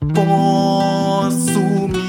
[0.00, 1.99] Posso me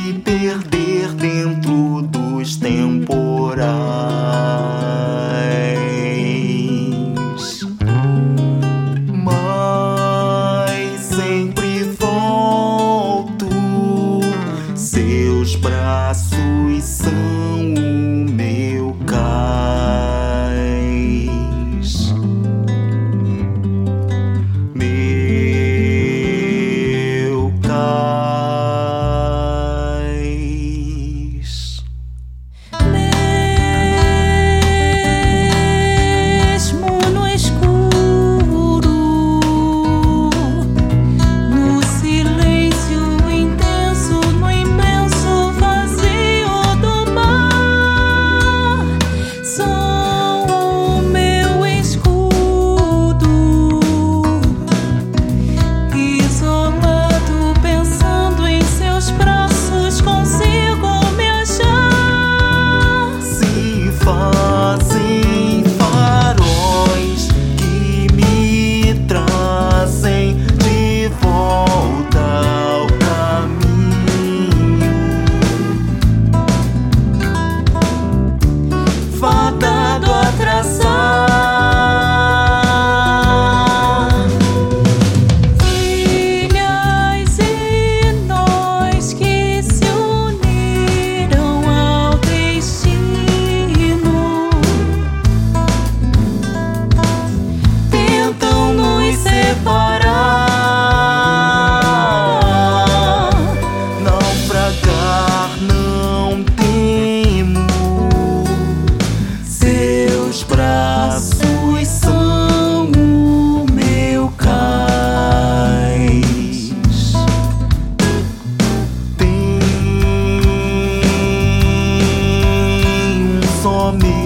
[123.94, 124.20] me.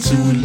[0.00, 0.39] into